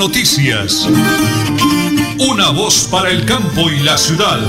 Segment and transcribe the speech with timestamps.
[0.00, 0.88] noticias.
[2.18, 4.40] Una voz para el campo y la ciudad.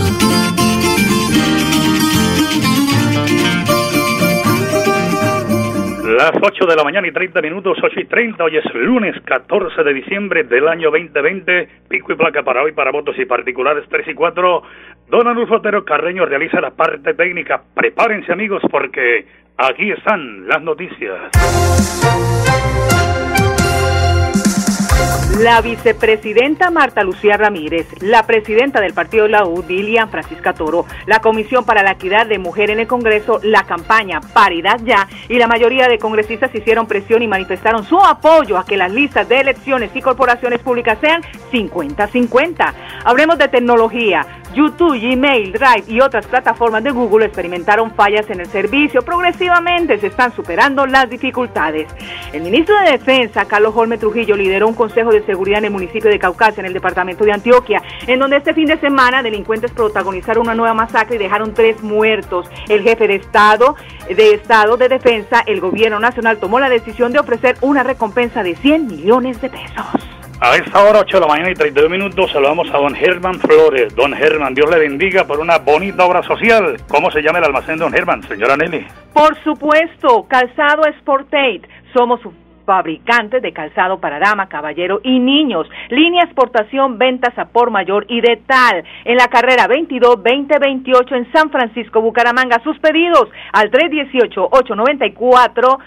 [6.08, 9.84] Las 8 de la mañana y 30 minutos, 8 y 30, hoy es lunes 14
[9.84, 14.08] de diciembre del año 2020, pico y placa para hoy para votos y particulares 3
[14.08, 14.64] y 4.
[15.10, 17.62] Don Anulfo Otero Carreño realiza la parte técnica.
[17.76, 19.26] Prepárense amigos porque
[19.58, 21.32] aquí están las noticias.
[25.40, 30.86] La vicepresidenta Marta Lucía Ramírez, la presidenta del partido de la U, Dilian Francisca Toro,
[31.06, 35.40] la Comisión para la Equidad de Mujer en el Congreso, la campaña Paridad Ya y
[35.40, 39.40] la mayoría de congresistas hicieron presión y manifestaron su apoyo a que las listas de
[39.40, 42.74] elecciones y corporaciones públicas sean 50-50.
[43.04, 44.26] Hablemos de tecnología.
[44.54, 49.02] YouTube, Gmail, Drive y otras plataformas de Google experimentaron fallas en el servicio.
[49.02, 51.88] Progresivamente se están superando las dificultades.
[52.34, 56.10] El ministro de Defensa, Carlos Holme Trujillo, lideró un consejo de seguridad en el municipio
[56.10, 60.46] de Caucasia, en el departamento de Antioquia, en donde este fin de semana delincuentes protagonizaron
[60.46, 62.50] una nueva masacre y dejaron tres muertos.
[62.68, 63.76] El jefe de Estado,
[64.08, 68.56] de Estado de Defensa, el gobierno nacional, tomó la decisión de ofrecer una recompensa de
[68.56, 70.11] 100 millones de pesos.
[70.44, 73.96] A esta hora, 8 de la mañana y 32 minutos, saludamos a don Germán Flores.
[73.96, 76.78] Don Germán, Dios le bendiga por una bonita obra social.
[76.88, 78.84] ¿Cómo se llama el almacén don Germán, señora Nelly?
[79.14, 81.62] Por supuesto, Calzado Sportate.
[81.96, 82.22] Somos
[82.66, 85.70] fabricantes de calzado para dama, caballero y niños.
[85.90, 88.84] Línea exportación, ventas a por mayor y de tal.
[89.06, 92.60] En la carrera 22-2028 en San Francisco, Bucaramanga.
[92.64, 95.78] Sus pedidos al 318-894.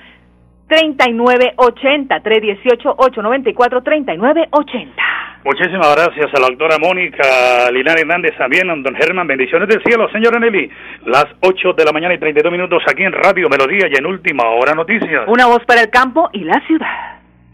[0.68, 5.02] 3980 318 894 3980.
[5.44, 9.26] Muchísimas gracias a la doctora Mónica Linares Hernández, también a don Germán.
[9.26, 10.70] Bendiciones del cielo, señora Nelly.
[11.04, 14.48] Las 8 de la mañana y 32 minutos aquí en Radio Melodía y en Última
[14.48, 15.24] Hora Noticias.
[15.26, 17.23] Una voz para el campo y la ciudad.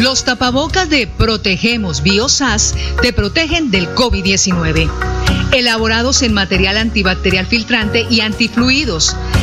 [0.00, 4.90] Los tapabocas de Protegemos Biosas te protegen del COVID-19.
[5.52, 9.14] Elaborados en material antibacterial filtrante y antifluidos,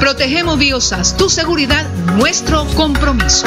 [0.00, 1.84] Protegemos Biosas, tu seguridad,
[2.16, 3.46] nuestro compromiso.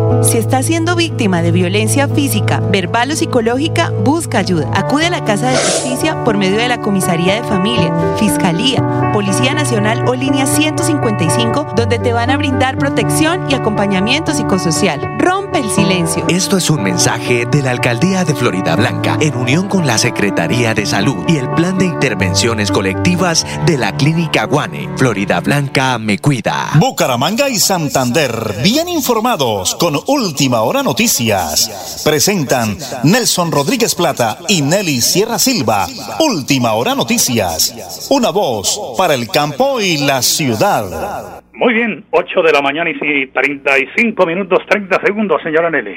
[0.21, 4.69] Si está siendo víctima de violencia, violencia física, verbal o psicológica, busca ayuda.
[4.73, 9.53] Acude a la Casa de Justicia por medio de la Comisaría de Familia, Fiscalía, Policía
[9.53, 14.99] Nacional o Línea 155, donde te van a brindar protección y acompañamiento psicosocial.
[15.19, 16.25] Rompe el silencio.
[16.27, 20.73] Esto es un mensaje de la Alcaldía de Florida Blanca en unión con la Secretaría
[20.73, 24.89] de Salud y el Plan de Intervenciones Colectivas de la Clínica Guane.
[24.97, 26.71] Florida Blanca me cuida.
[26.75, 32.03] Bucaramanga y Santander, bien informados con Última Hora Noticias.
[32.03, 32.75] Presentan
[33.05, 35.87] Nelson Rodríguez Plata y Nelly Sierra Silva.
[36.19, 38.09] Última hora noticias.
[38.11, 41.41] Una voz para el campo y la ciudad.
[41.53, 45.95] Muy bien, 8 de la mañana y 35 minutos 30 segundos, señora Nelly.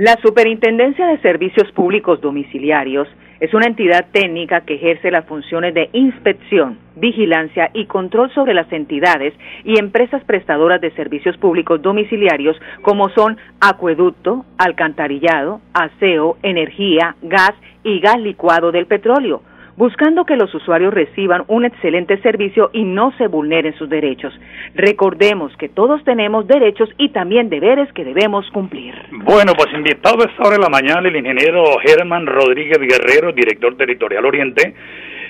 [0.00, 3.06] La Superintendencia de Servicios Públicos Domiciliarios
[3.38, 8.72] es una entidad técnica que ejerce las funciones de inspección, vigilancia y control sobre las
[8.72, 17.52] entidades y empresas prestadoras de servicios públicos domiciliarios como son acueducto, alcantarillado, aseo, energía, gas
[17.84, 19.42] y gas licuado del petróleo
[19.80, 24.30] buscando que los usuarios reciban un excelente servicio y no se vulneren sus derechos.
[24.74, 28.92] Recordemos que todos tenemos derechos y también deberes que debemos cumplir.
[29.24, 34.26] Bueno, pues invitado esta hora de la mañana el ingeniero Germán Rodríguez Guerrero, director territorial
[34.26, 34.74] Oriente.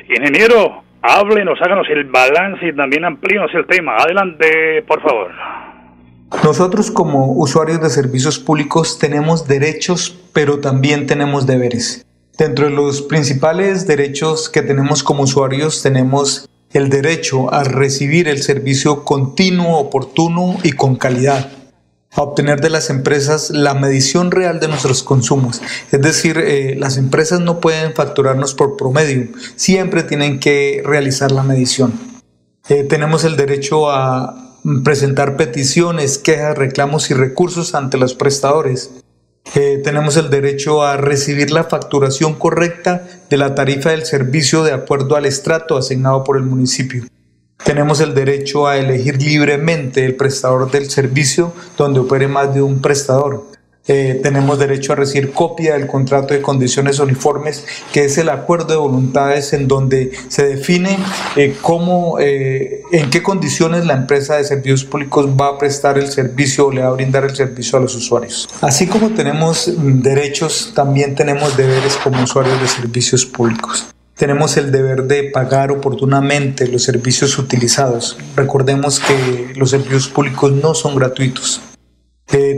[0.09, 3.99] Ingeniero, háblenos, háganos el balance y también amplíenos el tema.
[3.99, 5.31] Adelante, por favor.
[6.43, 12.05] Nosotros como usuarios de servicios públicos tenemos derechos, pero también tenemos deberes.
[12.41, 18.43] Dentro de los principales derechos que tenemos como usuarios tenemos el derecho a recibir el
[18.43, 21.51] servicio continuo, oportuno y con calidad
[22.13, 25.61] a obtener de las empresas la medición real de nuestros consumos.
[25.93, 31.43] Es decir, eh, las empresas no pueden facturarnos por promedio, siempre tienen que realizar la
[31.43, 31.93] medición.
[32.71, 38.93] Eh, tenemos el derecho a presentar peticiones, quejas, reclamos y recursos ante los prestadores.
[39.45, 45.17] Tenemos el derecho a recibir la facturación correcta de la tarifa del servicio de acuerdo
[45.17, 47.05] al estrato asignado por el municipio.
[47.65, 52.81] Tenemos el derecho a elegir libremente el prestador del servicio donde opere más de un
[52.81, 53.47] prestador.
[53.89, 58.67] Eh, tenemos derecho a recibir copia del contrato de condiciones uniformes, que es el acuerdo
[58.69, 60.99] de voluntades en donde se define
[61.35, 66.09] eh, cómo, eh, en qué condiciones la empresa de servicios públicos va a prestar el
[66.09, 68.49] servicio o le va a brindar el servicio a los usuarios.
[68.61, 73.87] Así como tenemos derechos, también tenemos deberes como usuarios de servicios públicos.
[74.15, 78.19] Tenemos el deber de pagar oportunamente los servicios utilizados.
[78.37, 81.63] Recordemos que los servicios públicos no son gratuitos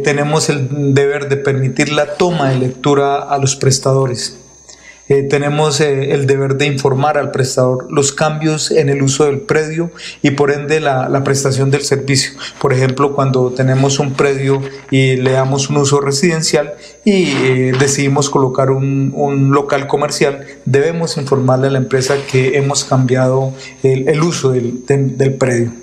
[0.03, 4.37] tenemos el deber de permitir la toma de lectura a los prestadores.
[5.09, 9.41] Eh, tenemos eh, el deber de informar al prestador los cambios en el uso del
[9.41, 9.91] predio
[10.23, 12.33] y por ende la, prestación del servicio.
[12.61, 18.71] Por ejemplo, cuando tenemos un predio y le damos un uso residencial y decidimos colocar
[18.71, 25.82] un, local comercial, debemos informarle a la empresa que hemos cambiado el, uso del predio.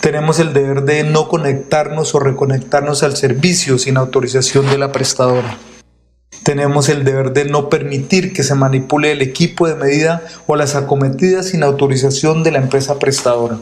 [0.00, 5.56] Tenemos el deber de no conectarnos o reconectarnos al servicio sin autorización de la prestadora.
[6.42, 10.74] Tenemos el deber de no permitir que se manipule el equipo de medida o las
[10.74, 13.58] acometidas sin autorización de la empresa prestadora.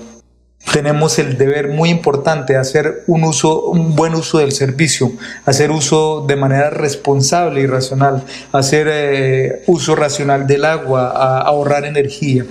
[0.72, 5.12] Tenemos el deber muy importante de hacer un, uso, un buen uso del servicio,
[5.44, 12.46] hacer uso de manera responsable y racional, hacer eh, uso racional del agua, ahorrar energía.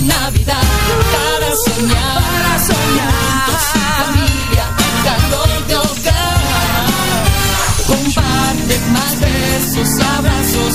[0.00, 0.64] Navidad
[1.12, 3.50] para soñar, para soñar.
[4.00, 4.64] familia,
[5.04, 6.88] calor de hogar.
[7.86, 10.74] Comparte más besos, abrazos,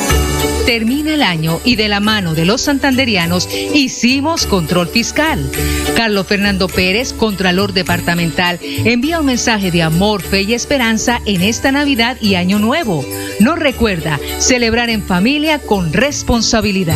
[0.71, 5.51] Termina el año y de la mano de los santanderianos hicimos control fiscal.
[5.97, 11.73] Carlos Fernando Pérez, Contralor Departamental, envía un mensaje de amor, fe y esperanza en esta
[11.73, 13.03] Navidad y Año Nuevo.
[13.41, 16.95] Nos recuerda celebrar en familia con responsabilidad.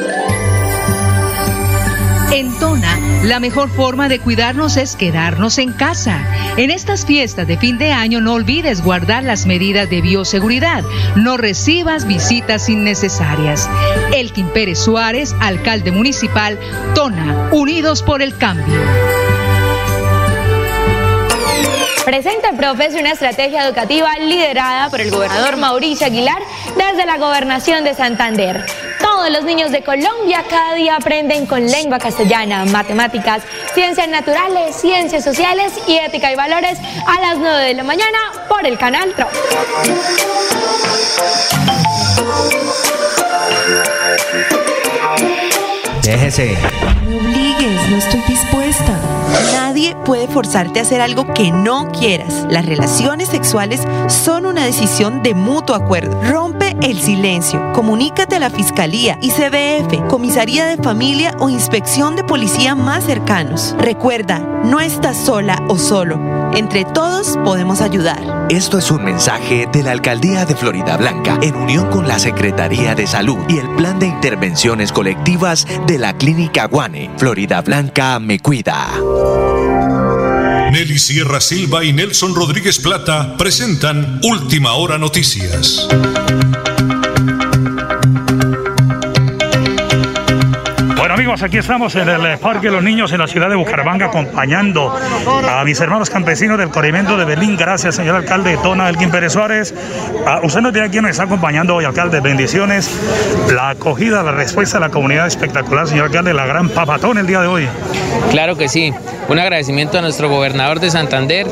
[2.33, 6.25] En Tona, la mejor forma de cuidarnos es quedarnos en casa.
[6.55, 10.85] En estas fiestas de fin de año no olvides guardar las medidas de bioseguridad.
[11.15, 13.69] No recibas visitas innecesarias.
[14.13, 16.57] Elkin Pérez Suárez, alcalde municipal,
[16.95, 18.79] Tona, Unidos por el Cambio.
[22.05, 26.41] Presenta Profes una estrategia educativa liderada por el gobernador Mauricio Aguilar
[26.77, 28.65] desde la gobernación de Santander.
[29.21, 33.43] Todos los niños de Colombia cada día aprenden con lengua castellana, matemáticas,
[33.75, 38.17] ciencias naturales, ciencias sociales y ética y valores a las 9 de la mañana
[38.49, 39.27] por el canal TRO.
[46.01, 46.57] Déjese.
[47.03, 48.99] No me obligues, no estoy dispuesta.
[49.53, 52.45] Nadie puede forzarte a hacer algo que no quieras.
[52.49, 56.19] Las relaciones sexuales son una decisión de mutuo acuerdo.
[56.23, 57.71] Rompe el silencio.
[57.73, 63.75] Comunícate a la Fiscalía, ICBF, Comisaría de Familia o Inspección de Policía más cercanos.
[63.79, 66.19] Recuerda, no estás sola o solo.
[66.53, 68.47] Entre todos podemos ayudar.
[68.49, 72.95] Esto es un mensaje de la Alcaldía de Florida Blanca en unión con la Secretaría
[72.95, 77.11] de Salud y el Plan de Intervenciones Colectivas de la Clínica Guane.
[77.17, 78.89] Florida Blanca me cuida.
[80.71, 85.87] Nelly Sierra Silva y Nelson Rodríguez Plata presentan Última Hora Noticias.
[91.39, 94.93] Aquí estamos en el Parque de los Niños en la ciudad de Bucaramanga acompañando
[95.47, 97.55] a mis hermanos campesinos del corrimiento de Berlín.
[97.57, 99.73] Gracias, señor alcalde Tona Elquín Pérez Suárez.
[100.27, 102.19] Ah, usted no tiene quién nos está acompañando hoy, alcalde.
[102.19, 102.91] Bendiciones.
[103.49, 107.39] La acogida, la respuesta de la comunidad espectacular, señor alcalde, la gran papatón el día
[107.39, 107.67] de hoy.
[108.29, 108.93] Claro que sí.
[109.29, 111.47] Un agradecimiento a nuestro gobernador de Santander,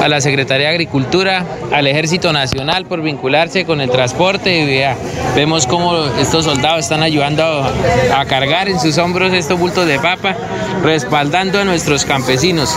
[0.00, 4.60] a la Secretaría de Agricultura, al Ejército Nacional por vincularse con el transporte.
[4.60, 7.64] Y vemos cómo estos soldados están ayudando
[8.14, 10.36] a, cargar en sus hombros estos bultos de papa,
[10.82, 12.76] respaldando a nuestros campesinos.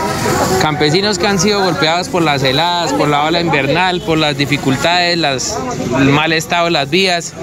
[0.62, 5.18] Campesinos que han sido golpeados por las heladas, por la ola invernal, por las dificultades,
[5.18, 5.58] las,
[5.98, 7.34] el mal estado las vías,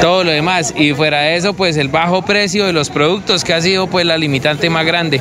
[0.00, 0.72] todo lo demás.
[0.76, 4.06] Y fuera de eso, pues el bajo precio de los productos que ha sido pues
[4.06, 5.20] la limitante más grande.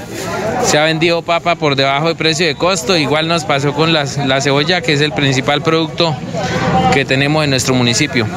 [0.64, 4.18] Se ha vendido papa por debajo de precio de costo, igual nos pasó con las-
[4.18, 6.16] la cebolla, que es el principal producto
[6.94, 8.28] que tenemos en nuestro municipio.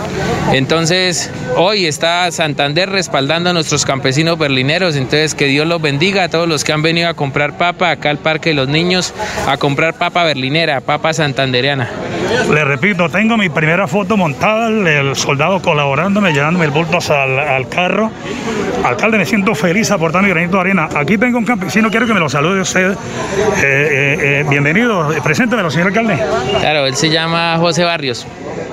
[0.53, 6.29] Entonces, hoy está Santander respaldando a nuestros campesinos berlineros, entonces que Dios los bendiga a
[6.29, 9.15] todos los que han venido a comprar papa acá al Parque de los Niños,
[9.47, 11.89] a comprar papa berlinera, papa santandereana.
[12.53, 17.69] Le repito, tengo mi primera foto montada, el, soldado colaborándome, llevándome el bulto al, al
[17.69, 18.11] carro.
[18.85, 20.89] Alcalde, me siento feliz aportando mi granito de arena.
[20.95, 22.93] Aquí tengo un campesino, quiero que me lo salude usted.
[22.93, 22.97] Eh,
[23.63, 26.19] eh, eh, bienvenido, Eh, preséntemelo, señor alcalde.
[26.61, 28.27] Claro, él se llama José Barrios.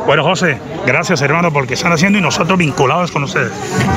[0.07, 3.51] Bueno, José, gracias hermano porque están haciendo y nosotros vinculados con ustedes.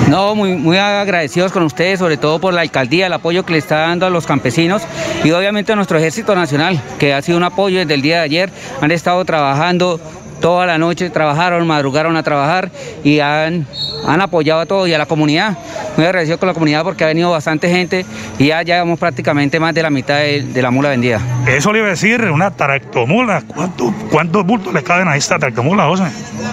[0.08, 3.60] No, muy, muy agradecidos con ustedes, sobre todo por la alcaldía, el apoyo que le
[3.60, 4.82] está dando a los campesinos
[5.22, 8.22] y obviamente a nuestro Ejército Nacional, que ha sido un apoyo desde el día de
[8.22, 8.50] ayer.
[8.80, 10.00] Han estado trabajando
[10.40, 12.70] toda la noche, trabajaron, madrugaron a trabajar
[13.04, 13.66] y han,
[14.06, 15.56] han apoyado a todos y a la comunidad.
[15.96, 18.04] Muy agradecido con la comunidad porque ha venido bastante gente
[18.38, 21.20] y ya llevamos prácticamente más de la mitad de, de la mula vendida.
[21.46, 23.42] Eso le iba a decir, una tractomula.
[23.46, 26.04] ¿Cuánto- ¿Cuántos bultos le caben a esta tractomula, José?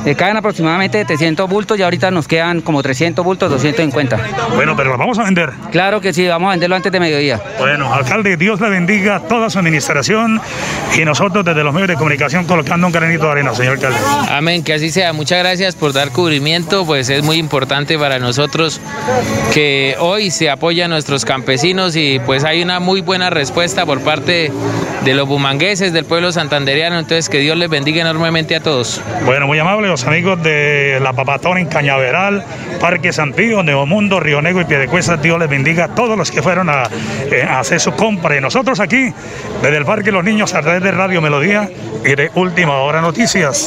[0.06, 4.18] Le caen aproximadamente 300 bultos y ahorita nos quedan como 300 bultos, 250.
[4.56, 5.52] Bueno, pero las vamos a vender.
[5.72, 7.40] Claro que sí, vamos a venderlo antes de mediodía.
[7.60, 10.40] Bueno, alcalde, Dios le bendiga toda su administración
[10.98, 14.00] y nosotros desde los medios de comunicación colocando un granito de arena, señor alcalde.
[14.30, 15.14] Amén, que así sea.
[15.14, 18.82] Muchas gracias por dar cubrimiento, pues es muy importante para nosotros
[19.54, 24.02] que hoy se apoya a nuestros campesinos y pues hay una muy buena respuesta por
[24.02, 24.52] parte
[25.04, 29.02] de los bumangueses, del pueblo santandereano, entonces que Dios les bendiga enormemente a todos.
[29.26, 32.44] Bueno, muy amables los amigos de La Papatón en Cañaveral,
[32.80, 35.18] Parque Santío, Neomundo, Río Negro y Piedecuesta.
[35.18, 36.90] Dios les bendiga a todos los que fueron a,
[37.32, 38.38] eh, a hacer su compra.
[38.38, 39.14] Y nosotros aquí,
[39.62, 41.70] desde el Parque Los Niños, a través de Radio Melodía
[42.04, 43.67] y de Última Hora Noticias,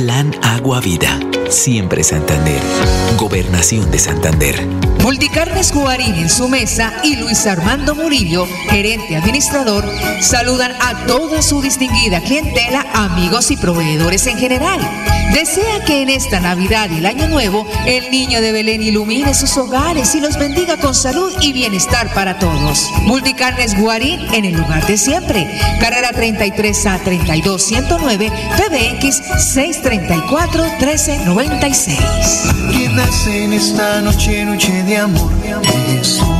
[0.00, 1.20] Plan Agua Vida.
[1.50, 2.58] Siempre Santander.
[3.18, 4.66] Gobernación de Santander.
[5.02, 9.84] Multicarnes Guarín en su mesa y Luis Armando Murillo, gerente administrador,
[10.22, 14.80] saludan a toda su distinguida clientela, amigos y proveedores en general.
[15.34, 19.56] Desea que en esta Navidad y el Año Nuevo el niño de Belén ilumine sus
[19.56, 22.90] hogares y los bendiga con salud y bienestar para todos.
[23.02, 25.46] Multicarnes Guarín en el lugar de siempre.
[25.80, 29.16] Carrera 33 a 32109, PBX
[29.52, 31.98] 630 34 13 96.
[32.70, 36.39] Que nace en esta noche, noche de amor, de amor.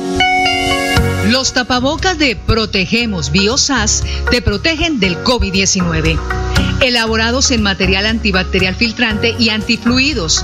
[1.31, 6.19] Los tapabocas de Protegemos Biosas te protegen del COVID-19.
[6.81, 10.43] Elaborados en material antibacterial filtrante y antifluidos,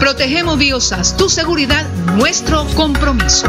[0.00, 1.86] Protegemos Biosas, tu seguridad,
[2.16, 3.46] nuestro compromiso.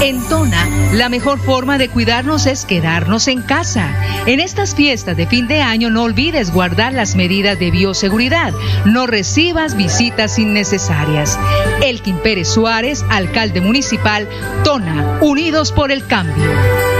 [0.00, 3.92] En Tona, la mejor forma de cuidarnos es quedarnos en casa.
[4.26, 8.54] En estas fiestas de fin de año no olvides guardar las medidas de bioseguridad.
[8.84, 11.36] No recibas visitas innecesarias.
[11.82, 14.28] Elkin Pérez Suárez, alcalde municipal,
[14.62, 16.99] Tona, Unidos por el Cambio.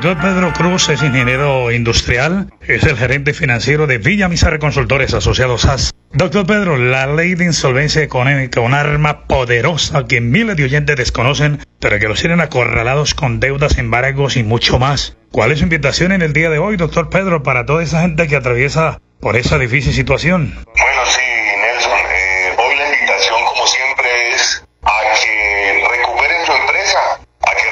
[0.00, 5.62] Doctor Pedro Cruz es ingeniero industrial, es el gerente financiero de Villa Mizar Consultores Asociados
[5.62, 5.92] SAS.
[6.12, 11.58] Doctor Pedro, la ley de insolvencia económica, un arma poderosa que miles de oyentes desconocen,
[11.80, 15.16] pero que los tienen acorralados con deudas, embargos y mucho más.
[15.32, 18.28] ¿Cuál es su invitación en el día de hoy, doctor Pedro, para toda esa gente
[18.28, 20.54] que atraviesa por esa difícil situación?
[20.64, 21.20] Bueno, sí,
[21.60, 21.92] Nelson.
[21.92, 24.06] eh, hoy la invitación, como siempre,
[24.36, 27.68] es a que recuperen su empresa, a que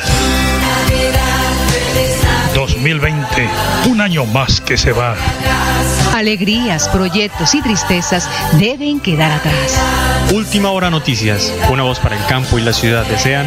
[2.57, 3.23] 2020,
[3.90, 5.14] un año más que se va.
[6.14, 9.79] Alegrías, proyectos y tristezas deben quedar atrás.
[10.35, 13.47] Última hora noticias, una voz para el campo y la ciudad desean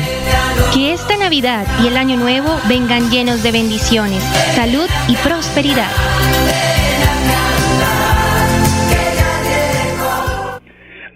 [0.75, 4.21] Que esta Navidad y el Año Nuevo vengan llenos de bendiciones,
[4.53, 5.89] salud y prosperidad.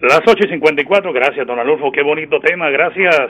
[0.02, 3.30] Las 8 y 54, gracias don Alulfo, qué bonito tema, gracias.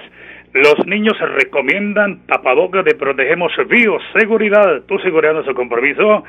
[0.53, 4.83] Los niños recomiendan tapabocas de Protegemos Bioseguridad.
[4.83, 6.23] Tu seguridad su compromiso.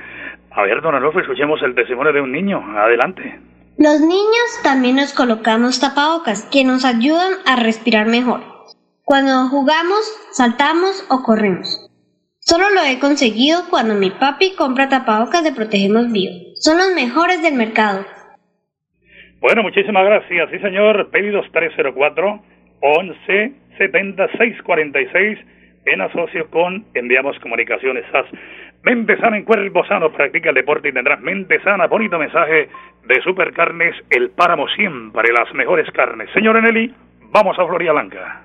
[0.51, 2.59] A ver, don Adolfo, escuchemos el testimonio de un niño.
[2.75, 3.39] Adelante.
[3.77, 8.41] Los niños también nos colocamos tapabocas que nos ayudan a respirar mejor.
[9.05, 10.01] Cuando jugamos,
[10.33, 11.91] saltamos o corremos.
[12.39, 16.31] Solo lo he conseguido cuando mi papi compra tapabocas de Protegemos Bio.
[16.55, 18.07] Son los mejores del mercado.
[19.41, 20.49] Bueno, muchísimas gracias.
[20.51, 21.11] Sí, señor.
[21.11, 22.41] Pedidos 304
[22.81, 25.39] 11 70 646
[25.87, 28.27] en asocio con Enviamos Comunicaciones SAS.
[28.83, 31.87] Mente sana en cuerpo sano, practica el deporte y tendrás mente sana.
[31.87, 32.69] Bonito mensaje
[33.07, 36.29] de Supercarnes, el páramo siempre, las mejores carnes.
[36.33, 36.95] Señor Eneli,
[37.31, 38.43] vamos a Florida Blanca.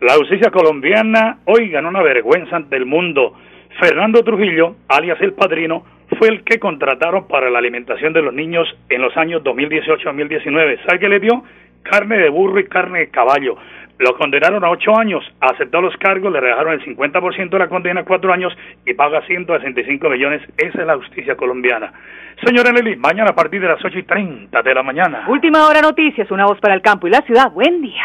[0.00, 3.34] La justicia colombiana hoy ganó una vergüenza ante el mundo.
[3.80, 5.84] Fernando Trujillo, alias el padrino,
[6.18, 10.84] fue el que contrataron para la alimentación de los niños en los años 2018-2019.
[10.86, 11.42] ¿Sabe qué le dio?
[11.82, 13.56] Carne de burro y carne de caballo.
[13.98, 18.02] Lo condenaron a ocho años, aceptó los cargos, le regajaron el 50% de la condena
[18.02, 18.56] a cuatro años
[18.86, 20.42] y paga 165 millones.
[20.56, 21.92] Esa es la justicia colombiana.
[22.44, 25.24] Señora Nelly, mañana a partir de las ocho y treinta de la mañana.
[25.26, 27.50] Última hora noticias, una voz para el campo y la ciudad.
[27.50, 28.04] Buen día.